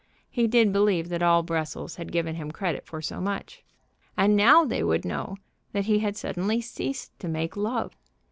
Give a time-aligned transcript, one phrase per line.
[0.31, 3.63] He did believe that all Brussels had given him credit for so much.
[4.17, 5.37] And now they would know
[5.73, 7.93] that he had suddenly ceased to make love.